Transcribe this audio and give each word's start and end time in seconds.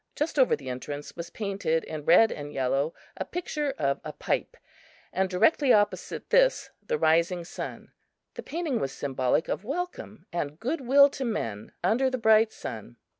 Just 0.15 0.39
over 0.39 0.55
the 0.55 0.67
entrance 0.67 1.15
was 1.15 1.29
painted 1.29 1.83
in 1.83 2.05
red 2.05 2.31
and 2.31 2.51
yellow 2.51 2.95
a 3.17 3.23
picture 3.23 3.69
of 3.77 4.01
a 4.03 4.11
pipe, 4.11 4.57
and 5.13 5.29
directly 5.29 5.71
opposite 5.71 6.31
this 6.31 6.71
the 6.83 6.97
rising 6.97 7.45
sun. 7.45 7.91
The 8.33 8.41
painting 8.41 8.79
was 8.79 8.91
symbolic 8.91 9.47
of 9.47 9.63
welcome 9.63 10.25
and 10.33 10.59
good 10.59 10.81
will 10.81 11.07
to 11.11 11.23
men 11.23 11.71
under 11.83 12.09
the 12.09 12.17
bright 12.17 12.51
sun. 12.51 12.97